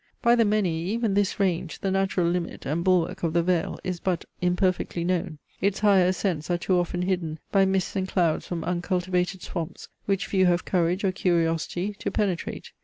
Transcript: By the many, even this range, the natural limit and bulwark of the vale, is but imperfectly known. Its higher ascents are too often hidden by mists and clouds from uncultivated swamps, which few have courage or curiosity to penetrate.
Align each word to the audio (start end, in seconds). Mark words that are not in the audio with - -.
By 0.23 0.33
the 0.33 0.45
many, 0.45 0.81
even 0.85 1.13
this 1.13 1.39
range, 1.39 1.81
the 1.81 1.91
natural 1.91 2.27
limit 2.27 2.65
and 2.65 2.83
bulwark 2.83 3.21
of 3.21 3.33
the 3.33 3.43
vale, 3.43 3.77
is 3.83 3.99
but 3.99 4.25
imperfectly 4.41 5.03
known. 5.03 5.37
Its 5.61 5.81
higher 5.81 6.07
ascents 6.07 6.49
are 6.49 6.57
too 6.57 6.79
often 6.79 7.03
hidden 7.03 7.37
by 7.51 7.65
mists 7.65 7.95
and 7.95 8.07
clouds 8.07 8.47
from 8.47 8.63
uncultivated 8.63 9.43
swamps, 9.43 9.89
which 10.07 10.25
few 10.25 10.47
have 10.47 10.65
courage 10.65 11.03
or 11.03 11.11
curiosity 11.11 11.93
to 11.99 12.09
penetrate. 12.09 12.71